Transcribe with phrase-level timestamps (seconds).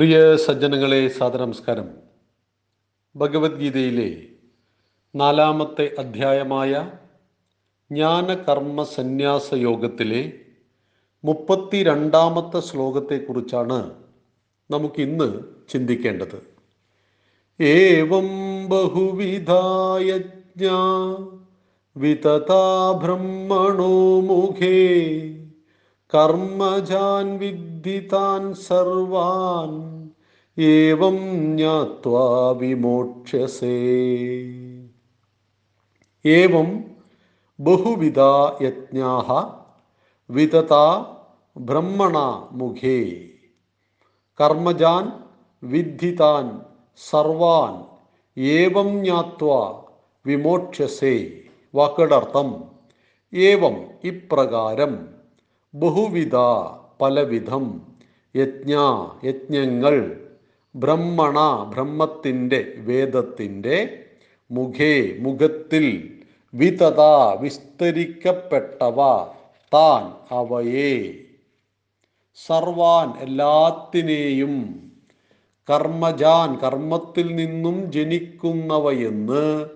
[0.00, 1.88] പ്രിയ സജ്ജനങ്ങളെ സാദനമസ്കാരം
[3.16, 4.28] ഭഗവത്ഗീതയിലെ
[5.14, 6.90] നാലാമത്തെ അധ്യായമായ
[7.90, 10.32] ജ്ഞാനകർമ്മ സന്യാസ യോഗത്തിലെ
[11.24, 13.90] മുപ്പത്തി രണ്ടാമത്തെ ശ്ലോകത്തെക്കുറിച്ചാണ്
[14.70, 16.42] നമുക്കിന്ന് ചിന്തിക്കേണ്ടത്.
[17.60, 20.68] ഏവം ബഹുവിധായജ്ഞ
[21.96, 25.00] വിതഥാ ബ്രഹ്മണോ മുഖേ
[26.14, 27.38] കർമ്മജാൻ
[27.80, 29.70] വിദ്ധിതാൻ സർവാൻ
[30.62, 31.16] ഏവം
[31.56, 33.76] ജ്ഞാത്വാ വിമോക്ഷ്യസേ.
[36.26, 36.84] ഏവം
[37.60, 38.20] ബഹുവിധ
[38.62, 39.54] യജ്ഞാഹ
[40.30, 40.74] വിതത
[41.56, 42.18] ബ്രഹ്മണ
[42.52, 43.28] മുഖേ.
[44.40, 45.24] കർമ്മജാൻ
[45.62, 46.60] വിദ്ധിതാൻ
[47.10, 47.84] സർവാൻ
[48.40, 49.82] ഏവം ജ്ഞാത്വ
[50.26, 51.30] വിമോക്ഷ്യസേ.
[51.74, 52.16] വാക്കുകളുടെ
[53.34, 55.08] ഏവം ഇപ്രകാരം
[55.74, 56.36] ബഹുവിധ
[57.00, 57.82] പലവിധം
[58.36, 58.74] യജ്ഞ
[59.24, 60.26] യജ്ഞങ്ങൾ
[60.74, 61.38] ബ്രഹ്മണ
[61.74, 64.06] ബ്രഹ്മത്തിന്റെ വേദത്തിന്റെ
[64.50, 66.16] മുഖേ മുഖത്തിൽ
[66.54, 67.00] വിതത
[67.40, 68.96] വിസ്തരിക്കപ്പെട്ടവ
[69.74, 71.14] താൻ അവയെ.
[72.46, 74.54] സർവാൻ എല്ലാത്തിനെയും
[75.70, 79.66] കർമ്മജാൻ കർമ്മത്തിൽ നിന്നും ജനിക്കുന്നവയെന്ന്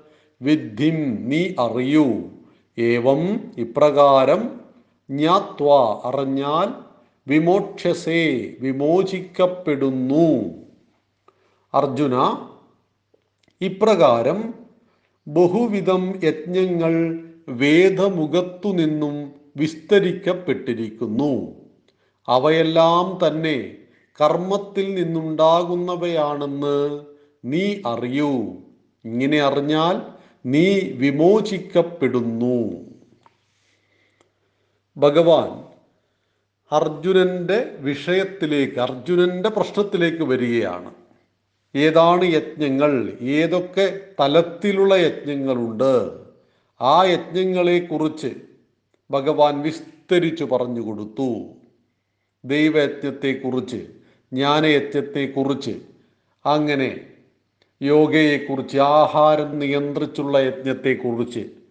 [0.43, 2.07] വിദ്ധിം നീ അറിയൂ.
[2.79, 4.61] ഏവം ഇപ്രകാരം
[5.11, 5.71] ജ്ഞാത്വ
[6.05, 6.94] അറിഞ്ഞാൽ
[7.27, 10.45] വിമോക്ഷസേ വിമോചിക്കപ്പെടുന്നു.
[11.75, 12.47] അർജുന
[13.61, 14.55] ഇപ്രകാരം
[15.29, 21.53] ബഹുവിധം യജ്ഞങ്ങൾ വേദമുഖത്തു നിന്നും വിസ്തരിക്കപ്പെട്ടിരിക്കുന്നു.
[22.29, 23.77] അവയെല്ലാം തന്നെ
[24.21, 27.05] കർമ്മത്തിൽ നിന്നുണ്ടാകുന്നവയാണെന്ന്
[27.45, 28.55] നീ അറിയൂ.
[29.05, 30.03] ഇങ്ങനെ അറിഞ്ഞാൽ
[30.47, 32.73] നീ വിമോചിക്കപ്പെടുന്നു.
[34.97, 35.64] ഭഗവാൻ
[36.73, 40.95] അർജുനന്റെ വിഷയത്തിലേക്ക് അർജുനന്റെ പ്രശ്നത്തിലേക്ക് വരികയാണ്.
[41.77, 43.13] ഏതാണ് യജ്ഞങ്ങൾ?
[43.21, 46.11] ഏതൊക്കെ തലത്തിലുള്ള യജ്ഞങ്ങളുണ്ട്?
[46.81, 48.35] ആ യജ്ഞങ്ങളെ കുറിച്ച്
[49.11, 51.47] ഭഗവാൻ വിസ്തരിച്ചു പറഞ്ഞു കൊടുത്തു.
[52.45, 53.87] ദൈവയജ്ഞത്തെക്കുറിച്ച്
[54.33, 55.81] ജ്ഞാനയജ്ഞത്തെക്കുറിച്ച്
[56.47, 57.07] അങ്ങനെ
[57.83, 61.64] യോഗയെക്കുറിച്ച് ആഹാരം നിയന്ത്രിച്ചുള്ള യജ്ഞത്തെക്കുറിച്ച്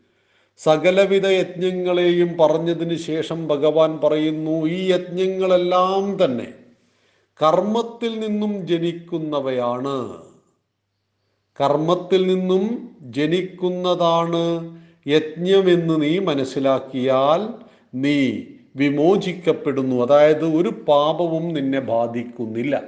[0.58, 6.54] സകലവിധ യജ്ഞങ്ങളെയും പറഞ്ഞതിന് ശേഷം ഭഗവാൻ പറയുന്നു ഈ യജ്ഞങ്ങളെല്ലാം തന്നെ
[7.44, 10.24] കർമ്മത്തിൽ നിന്നും ജനിക്കുന്നവയാണ്.
[11.62, 14.44] കർമ്മത്തിൽ നിന്നും ജനിക്കുന്നതാണ്
[15.08, 17.66] യജ്ഞമെന്ന് നീ മനസ്സിലാക്കിയാൽ
[17.96, 18.32] നീ
[18.76, 20.06] വിമോചിക്കപ്പെടുന്നു.
[20.06, 22.82] അതായത് ഒരു പാപവും നിന്നെ ബാധിക്കുന്നില്ല.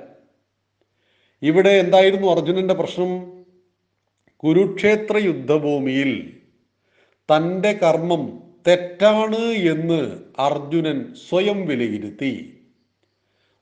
[1.41, 3.43] ഇവിടെ എന്തായിരുന്നു അർജുനന്റെ പ്രശ്നം?
[4.37, 6.37] കുരുക്ഷേത്ര യുദ്ധഭൂമിയിൽ
[7.31, 12.57] തന്റെ കർമ്മം തെറ്റാണ് എന്ന് അർജുനൻ സ്വയം വിലയിരുത്തി.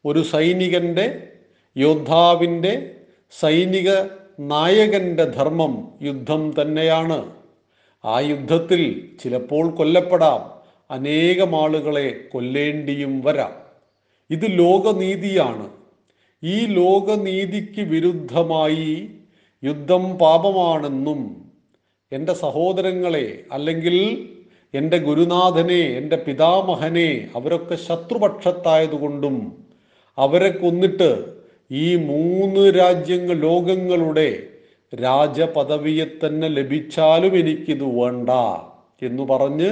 [0.05, 1.31] ഒരു സൈനികന്റെ
[1.77, 2.95] യോദ്ധാവിന്റെ
[3.39, 3.91] സൈനിക
[4.39, 7.35] നായകന്റെ ധർമ്മം യുദ്ധം തന്നെയാണ്.
[8.05, 10.63] ആ യുദ്ധത്തിൽ ചിലപ്പോൾ കൊല്ലപ്പെടാം.
[10.91, 13.51] അനേകം ആളുകളെ കൊല്ലേണ്ടിയും വരാം.
[14.29, 15.69] ഇത് ലോകനീതിയാണ്.
[16.43, 19.09] ഈ ലോകനീതിക്ക് വിരുദ്ധമായി
[19.63, 21.42] യുദ്ധം പാപമാണെന്നും
[22.13, 23.97] എന്റെ സഹോദരങ്ങളെ അല്ലെങ്കിൽ
[24.73, 29.35] എന്റെ ഗുരുനാഥനെ എന്റെ പിതാമഹനെ അവരൊക്കെ ശത്രുപക്ഷത്തായതുകൊണ്ടും
[30.17, 31.11] അവരെ കൊന്നിട്ട്
[31.71, 34.29] ഈ മൂന്ന് രാജ്യങ്ങൾ ലോകങ്ങളുടെ
[34.93, 38.29] രാജപദവിയെ തന്നെ ലഭിച്ചാലും എനിക്കിത് വേണ്ട
[39.01, 39.71] എന്ന് പറഞ്ഞ്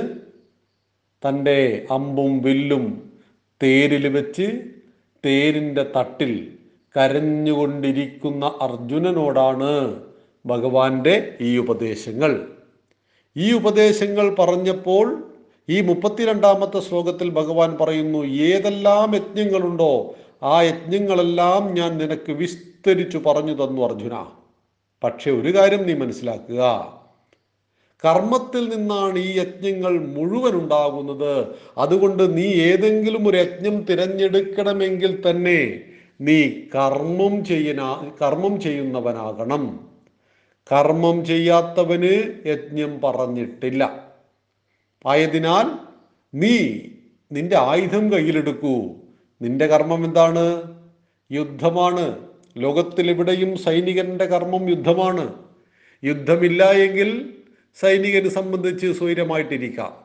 [1.24, 1.60] തന്റെ
[1.90, 2.86] അമ്പും വില്ലും
[3.62, 4.48] തേരിൽ വെച്ച്
[5.24, 6.32] തേരിന്റെ തട്ടിൽ
[6.96, 9.74] കരഞ്ഞുകൊണ്ടിരിക്കുന്ന അർജുനനോടാണ്
[10.46, 12.48] ഭഗവാന്റെ ഈ ഉപദേശങ്ങൾ.
[13.38, 15.34] ഈ ഉപദേശങ്ങൾ പറഞ്ഞപ്പോൾ
[15.70, 24.26] ഈ മുപ്പത്തിരണ്ടാമത്തെ ശ്ലോകത്തിൽ ഭഗവാൻ പറയുന്നു ഏതെല്ലാം യജ്ഞങ്ങളുണ്ടോ ആ യജ്ഞങ്ങളെല്ലാം ഞാൻ നിനക്ക് വിസ്തരിച്ചു പറഞ്ഞു തന്നു അർജുന.
[25.04, 26.62] പക്ഷെ ഒരു കാര്യം നീ മനസ്സിലാക്കുക.
[28.06, 31.46] കർമ്മത്തിൽ നിന്നാണ് ഈ യജ്ഞങ്ങൾ മുഴുവൻ ഉണ്ടാകുന്നത്.
[31.78, 35.82] അതുകൊണ്ട് നീ ഏതെങ്കിലും ഒരു യജ്ഞം തിരഞ്ഞെടുക്കണമെങ്കിൽ തന്നെ
[36.22, 39.91] നീ കർമ്മം ചെയ്യുന്ന കർമ്മം ചെയ്യുന്നവനാകണം.
[40.72, 44.12] കർമ്മം ചെയ്യാത്തവന് യജ്ഞം പറഞ്ഞിട്ടില്ല.
[45.08, 45.88] ആയതിനാൽ
[46.34, 46.80] നീ
[47.32, 48.82] നിന്റെ ആയുധം കയ്യിലെടുക്കൂ.
[49.42, 50.62] നിന്റെ കർമ്മം എന്താണ്?
[51.32, 52.28] യുദ്ധമാണ്.
[52.58, 55.34] ലോകത്തിലെവിടെയും സൈനികന്റെ കർമ്മം യുദ്ധമാണ്.
[56.04, 57.34] യുദ്ധമില്ല എങ്കിൽ
[57.80, 59.96] സൈനികനെ സംബന്ധിച്ച് സ്വൈരമായിട്ടിരിക്കാം.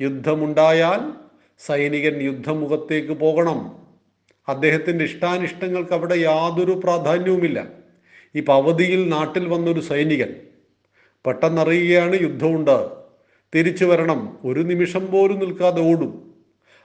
[0.00, 1.12] യുദ്ധമുണ്ടായാൽ
[1.66, 3.76] സൈനികൻ യുദ്ധമുഖത്തേക്ക് പോകണം.
[4.48, 7.79] അദ്ദേഹത്തിന്റെ ഇഷ്ടാനിഷ്ടങ്ങൾക്ക് അവിടെ യാതൊരു പ്രാധാന്യവുമില്ല.
[8.34, 10.34] ഇപ്പം അവധിയിൽ നാട്ടിൽ വന്നൊരു സൈനികൻ.
[11.26, 12.88] പെട്ടെന്നറിയുകയാണ് യുദ്ധമുണ്ട്.
[13.54, 14.38] തിരിച്ചു വരണം.
[14.44, 16.34] ഒരു നിമിഷം പോലും നിൽക്കാതെ ഓടും.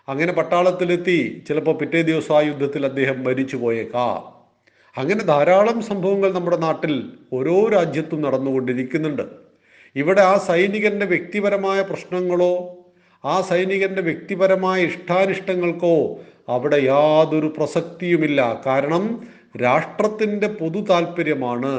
[0.08, 1.44] അങ്ങനെ പട്ടാളത്തിലെത്തി.
[1.48, 4.36] ചിലപ്പോൾ പിറ്റേ ദിവസം ആ യുദ്ധത്തിൽ അദ്ദേഹം മരിച്ചു പോയേക്കാം.
[4.98, 9.22] അങ്ങനെ ധാരാളം സംഭവങ്ങൾ നമ്മുടെ നാട്ടിൽ ഓരോ രാജ്യത്തും നടന്നുകൊണ്ടിരിക്കുന്നുണ്ട്.
[9.96, 12.78] ഇവിടെ ആ സൈനികന്റെ വ്യക്തിപരമായ പ്രശ്നങ്ങളോ
[13.26, 16.20] ആ സൈനികന്റെ വ്യക്തിപരമായ ഇഷ്ടാനിഷ്ടങ്ങൾക്കോ
[16.50, 18.62] അവിടെ യാതൊരു പ്രസക്തിയുമില്ല.
[18.66, 19.28] കാരണം
[19.64, 21.76] രാഷ്ട്രത്തിന്റെ പൊതു താല്പര്യമാണ്.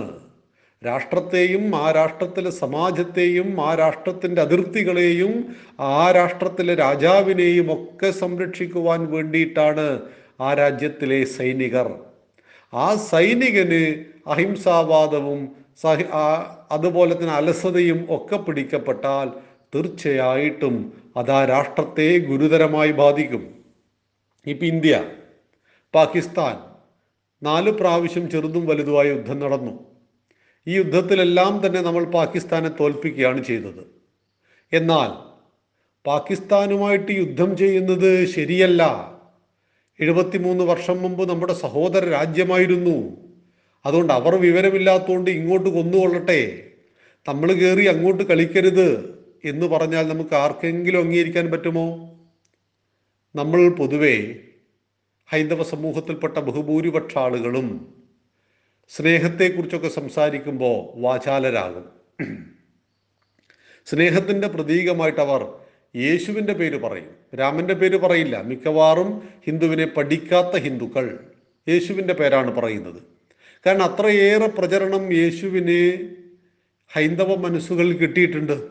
[0.82, 5.32] രാഷ്ട്രത്തെയും ആ രാഷ്ട്രത്തിലെ സമാജത്തെയും ആ രാഷ്ട്രത്തിന്റെ അതിർത്തികളെയും
[5.80, 9.86] ആ രാഷ്ട്രത്തിലെ രാജാവിനെയും ഒക്കെ സംരക്ഷിക്കുവാൻ വേണ്ടിയിട്ടാണ്
[10.40, 11.88] ആ രാജ്യത്തിലെ സൈനികർ.
[12.72, 13.82] ആ സൈനികന്
[14.32, 15.40] അഹിംസാവാദവും
[15.82, 16.04] സഹി
[16.76, 19.28] അതുപോലെ തന്നെ അലസതയും ഒക്കെ പിടിക്കപ്പെട്ടാൽ
[19.74, 20.76] തീർച്ചയായിട്ടും
[21.16, 23.42] അത് ആ രാഷ്ട്രത്തെ ഗുരുതരമായി ബാധിക്കും.
[24.46, 24.94] ഇപ്പം ഇന്ത്യ
[25.94, 26.56] പാകിസ്ഥാൻ
[27.42, 29.86] നാല് പ്രാവശ്യം ചെറുതും വലുതുമായ യുദ്ധം നടന്നു.
[30.66, 33.86] ഈ യുദ്ധത്തിലെല്ലാം തന്നെ നമ്മൾ പാകിസ്ഥാനെ തോൽപ്പിക്കുകയാണ് ചെയ്തത്.
[34.72, 35.26] എന്നാൽ
[36.06, 39.12] പാകിസ്ഥാനുമായിട്ട് യുദ്ധം ചെയ്യുന്നത് ശരിയല്ല.
[40.00, 43.16] എഴുപത്തിമൂന്ന് വർഷം മുമ്പ് നമ്മുടെ സഹോദര രാജ്യമായിരുന്നു.
[43.86, 46.62] അതുകൊണ്ട് അവർ വിവരമില്ലാത്തതുകൊണ്ട് ഇങ്ങോട്ട് കൊന്നുകൊള്ളട്ടെ.
[47.28, 51.86] നമ്മൾ കയറി അങ്ങോട്ട് കളിക്കരുത് എന്ന് പറഞ്ഞാൽ നമുക്ക് ആർക്കെങ്കിലും അംഗീകരിക്കാൻ പറ്റുമോ?
[53.36, 54.34] നമ്മൾ പൊതുവെ
[55.26, 57.94] ഹൈന്ദവ സമൂഹത്തിൽപ്പെട്ട ബഹുഭൂരിപക്ഷ ആളുകളും
[58.88, 61.84] സ്നേഹത്തെക്കുറിച്ചൊക്കെ സംസാരിക്കുമ്പോൾ വാചാലരാകും.
[63.86, 65.52] സ്നേഹത്തിന്റെ പ്രതീകമായിട്ട് അവർ
[65.96, 67.36] യേശുവിന്റെ പേര് പറയും.
[67.38, 68.40] രാമന്റെ പേര് പറയില്ല.
[68.40, 71.32] മിക്കവാറും ഹിന്ദുവിനെ പഠിക്കാത്ത ഹിന്ദുക്കൾ
[71.68, 73.02] യേശുവിന്റെ പേരാണ് പറയുന്നത്.
[73.66, 76.10] കാരണം അത്രയേറെ പ്രചരണം യേശുവിന്
[76.92, 78.68] ഹൈന്ദവ മനസ്സുകളിൽ കിട്ടിയിട്ടുണ്ട്.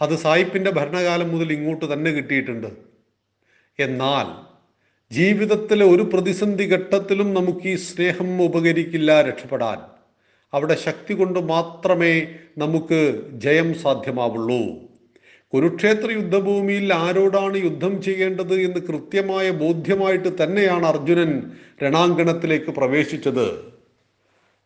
[0.00, 2.66] അത് സായിപ്പിന്റെ ഭരണകാലം മുതൽ ഇങ്ങോട്ട് തന്നെ കിട്ടിയിട്ടുണ്ട്.
[3.78, 4.49] എന്നാൽ
[5.12, 9.78] ജീവിതത്തിലെ ഒരു പ്രതിസന്ധി ഘട്ടത്തിലും നമുക്ക് ഈ സ്നേഹം ഉപകരിക്കില്ല രക്ഷപ്പെടാൻ.
[10.54, 12.26] അവിടെ ശക്തി കൊണ്ട് മാത്രമേ
[12.58, 14.62] നമുക്ക് ജയം സാധ്യമാവുള്ളൂ.
[15.54, 21.52] കുരുക്ഷേത്ര യുദ്ധഭൂമിയിൽ ആരോടാണ് യുദ്ധം ചെയ്യേണ്ടത് എന്ന് കൃത്യമായ ബോധ്യമായിട്ട് തന്നെയാണ് അർജുനൻ
[21.82, 23.74] രണാങ്കണത്തിലേക്ക് പ്രവേശിച്ചത്.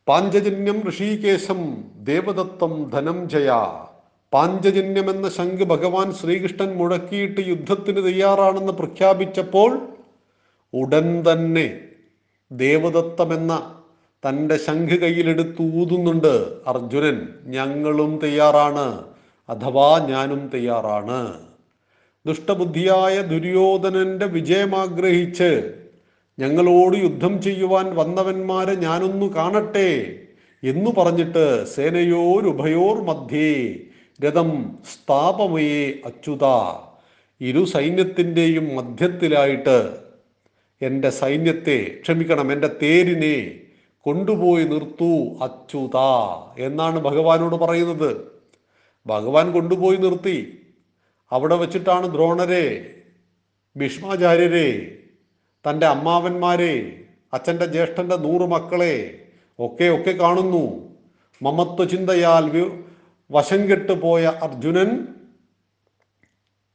[0.08, 3.50] പാഞ്ചജന്യം ഋഷികേശം ദേവദത്തം ധനംജയ
[4.32, 9.93] പാഞ്ചജന്യം എന്ന ശംഖ് ഭഗവാൻ ശ്രീകൃഷ്ണൻ മുഴക്കിയിട്ട് യുദ്ധത്തിന് തയ്യാറാണെന്ന് പ്രഖ്യാപിച്ചപ്പോൾ
[10.74, 11.80] ഉടൻ തന്നെ
[12.52, 13.80] ദേവദത്തമെന്ന
[14.28, 17.28] തന്റെ ശംഖ് കയ്യിലെടുത്ത് ഊതുന്നുണ്ട് അർജുനൻ.
[17.44, 19.04] ഞങ്ങളും തയ്യാറാണ്.
[19.48, 21.34] അഥവാ ഞാനും തയ്യാറാണ്.
[22.26, 25.74] ദുഷ്ടബുദ്ധിയായ ദുര്യോധനന്റെ വിജയമാഗ്രഹിച്ച്
[26.38, 30.18] ഞങ്ങളോട് യുദ്ധം ചെയ്യുവാൻ വന്നവന്മാരെ ഞാനൊന്നു കാണട്ടെ
[30.64, 33.76] എന്നു പറഞ്ഞിട്ട് സേനയോരുഭയോർ മധ്യേ
[34.24, 36.44] രഥം സ്ഥാപമയേ അച്യുത.
[37.40, 40.03] ഇരു സൈന്യത്തിന്റെയും മധ്യത്തിലായിട്ട്
[40.84, 43.60] എന്റെ സൈന്യത്തെ ക്ഷമിക്കണം എന്റെ തേരിനെ
[44.00, 45.96] കൊണ്ടുപോയി നിർത്തൂ അച്യുത
[46.58, 48.16] എന്നാണ് ഭഗവാനോട് പറയുന്നത്.
[49.06, 50.66] ഭഗവാൻ കൊണ്ടുപോയി നിർത്തി.
[51.30, 52.94] അവിടെ വച്ചിട്ടാണ് ദ്രോണരെ
[53.76, 54.98] ഭീഷ്മാചാര്യരെ
[55.70, 57.00] തന്റെ അമ്മാവന്മാരെ
[57.32, 59.26] അച്ഛന്റെ ജ്യേഷ്ഠന്റെ നൂറ് മക്കളെ
[59.58, 60.94] ഒക്കെ ഒക്കെ കാണുന്നു.
[61.42, 62.72] മമത്വ ചിന്തയാൽ
[63.30, 65.06] വശം കെട്ടുപോയ അർജുനൻ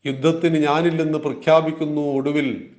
[0.06, 2.70] യുദ്ധത്തിന് ഞാനില്ലെന്ന് പ്രഖ്യാപിക്കുന്നു ഒടുവിൽ.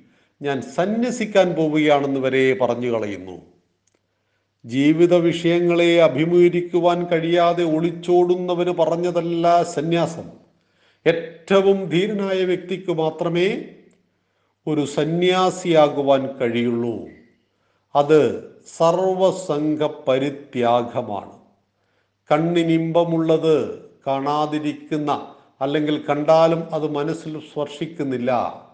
[0.41, 3.41] ഞാൻ സന്യസിക്കാൻ പോവുകയാണെന്ന് വരെ പറഞ്ഞു കളയുന്നു.
[4.65, 10.29] ജീവിത വിഷയങ്ങളെ അഭിമുഖീകരിക്കുവാൻ കഴിയാതെ ഒളിച്ചോടുന്നവന് പറഞ്ഞതല്ല സന്യാസം.
[11.07, 13.63] ഏറ്റവും ധീരനായ വ്യക്തിക്ക് മാത്രമേ
[14.67, 17.07] ഒരു സന്യാസിയാകുവാൻ കഴിയുള്ളൂ.
[17.95, 21.31] അത് സർവസംഘ പരിത്യാഗമാണ്
[22.31, 25.27] കണ്ണിനിമ്പമുള്ളത് കാണാതിരിക്കുന്ന
[25.61, 28.70] അല്ലെങ്കിൽ കണ്ടാലും അത് മനസ്സിൽ സ്പർശിക്കുന്നില്ല.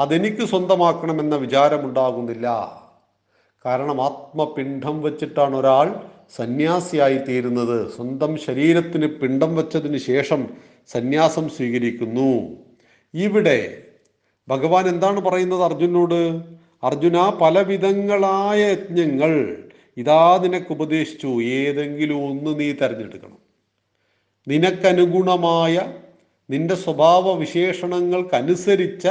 [0.00, 2.46] അതെനിക്ക് സ്വന്തമാക്കണമെന്ന വിചാരമുണ്ടാകുന്നില്ല.
[3.64, 6.00] കാരണം ആത്മപിണ്ഡം വച്ചിട്ടാണ് ഒരാൾ
[6.36, 7.96] സന്യാസിയായി തീരുന്നത്.
[7.96, 10.48] സ്വന്തം ശരീരത്തിന് പിണ്ഡം വെച്ചതിന് ശേഷം
[10.86, 12.56] സന്യാസം സ്വീകരിക്കുന്നു.
[13.14, 13.82] ഇവിടെ
[14.48, 16.42] ഭഗവാൻ എന്താണ് പറയുന്നത് അർജുനോട്
[16.82, 19.56] അർജുന പലവിധങ്ങളായ യജ്ഞങ്ങൾ
[19.96, 21.42] ഇതാ നിനക്ക് ഉപദേശിച്ചു.
[21.42, 23.38] ഏതെങ്കിലും ഒന്ന് നീ തിരഞ്ഞെടുക്കണം.
[24.48, 25.92] നിനക്കനുഗുണമായ
[26.50, 29.08] നിന്റെ സ്വഭാവ വിശേഷണങ്ങൾക്കനുസരിച്ച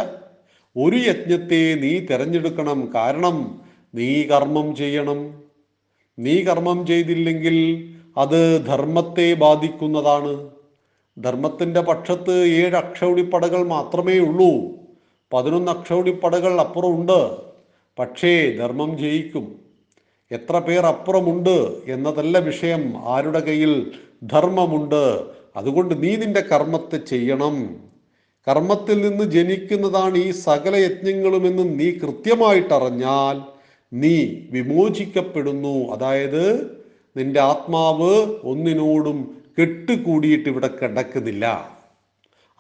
[0.78, 3.62] ഒരു യജ്ഞത്തെ നീ തിരഞ്ഞെടുക്കണം കാരണം
[3.96, 5.34] നീ കർമ്മം ചെയ്യണം.
[6.20, 10.50] നീ കർമ്മം ചെയ്തില്ലെങ്കിൽ അത് ധർമ്മത്തെ ബാധിക്കുന്നതാണ്.
[11.24, 14.76] ധർമ്മത്തിന്റെ പക്ഷത്ത് ഏഴ് അക്ഷൗടിപ്പടകൾ മാത്രമേ ഉള്ളൂ.
[15.34, 17.36] പതിനൊന്ന് അക്ഷൗടിപ്പടകൾ അപ്പുറമുണ്ട്.
[18.00, 19.60] പക്ഷേ ധർമ്മം ജയിക്കും.
[20.32, 22.94] എത്ര പേർ അപ്പുറമുണ്ട് എന്നതല്ല വിഷയം.
[23.06, 23.92] ആരുടെ കയ്യിൽ
[24.24, 25.24] ധർമ്മമുണ്ട്?
[25.56, 27.86] അതുകൊണ്ട് നീ നിന്റെ കർമ്മത്തെ ചെയ്യണം.
[28.48, 33.42] കർമ്മത്തിൽ നിന്ന് ജനിക്കുന്നതാണ് ഈ സകല യജ്ഞങ്ങളുമെന്ന് നീ കൃത്യമായിട്ടറിഞ്ഞാൽ
[33.94, 35.94] നീ വിമോചിക്കപ്പെടുന്നു.
[35.94, 36.62] അതായത്
[37.18, 41.46] നിന്റെ ആത്മാവ് ഒന്നിനോടും കെട്ടുകൂടിയിട്ട് ഇവിടെ കിടക്കുന്നില്ല.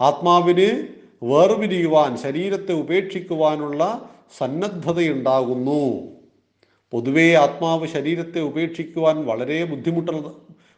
[0.01, 0.87] ആത്മാവിന്
[1.23, 6.15] വേർപിരിയുവാൻ ശരീരത്തെ ഉപേക്ഷിക്കുവാനുള്ള സന്നദ്ധതയുണ്ടാകുന്നു.
[6.91, 10.35] പൊതുവേ ആത്മാവ് ശരീരത്തെ ഉപേക്ഷിക്കുവാൻ വളരെ ബുദ്ധിമുട്ടുള്ള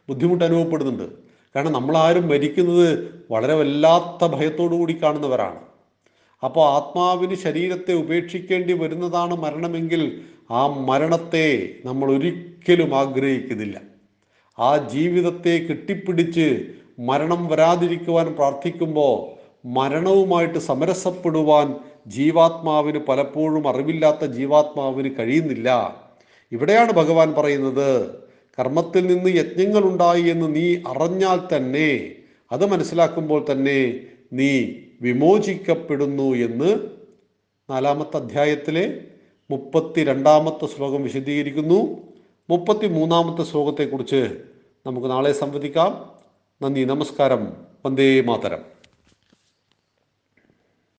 [0.08, 1.27] ബുദ്ധിമുട്ട് അനുഭവപ്പെടുന്നുണ്ട്.
[1.56, 2.88] കാരണം നമ്മളാരും മരിക്കുന്നത്
[3.30, 5.60] വളരെ വല്ലാത്ത ഭയത്തോടു കൂടി കാണുന്നവരാണ്.
[6.44, 11.48] അപ്പോൾ ആത്മാവിന് ശരീരത്തെ ഉപേക്ഷിക്കേണ്ടി വരുന്നതാണ് മരണമെങ്കിൽ ആ മരണത്തെ
[11.84, 13.80] നമ്മൾ ഒരിക്കലും ആഗ്രഹിക്കുന്നില്ല.
[14.58, 21.74] ആ ജീവിതത്തെ കെട്ടിപ്പിടിച്ച് മരണം വരാതിരിക്കുവാൻ പ്രാർത്ഥിക്കുമ്പോൾ മരണവുമായിട്ട് സമരസപ്പെടുവാൻ
[22.06, 25.68] ജീവാത്മാവിന് പലപ്പോഴും അറിവില്ലാത്ത ജീവാത്മാവിന് കഴിയുന്നില്ല.
[26.52, 27.88] ഇവിടെയാണ് ഭഗവാൻ പറയുന്നത്
[28.58, 32.14] കർമ്മത്തിൽ നിന്ന് യജ്ഞങ്ങൾ ഉണ്ടായി എന്ന് നീ അറിഞ്ഞാൽ തന്നെ
[32.52, 34.00] അത് മനസ്സിലാക്കുമ്പോൾ തന്നെ
[34.32, 34.64] നീ
[35.00, 36.76] വിമോചിക്കപ്പെടുന്നു എന്ന്
[37.70, 39.00] നാലാമത്തെ അധ്യായത്തിലെ
[39.50, 41.98] മുപ്പത്തി രണ്ടാമത്തെ ശ്ലോകം വിശദീകരിക്കുന്നു.
[42.50, 44.38] മുപ്പത്തി മൂന്നാമത്തെ ശ്ലോകത്തെക്കുറിച്ച്
[44.86, 46.12] നമുക്ക് നാളെ സംവദിക്കാം.
[46.62, 47.52] നന്ദി നമസ്കാരം.
[47.86, 48.77] വന്ദേ മാതരം.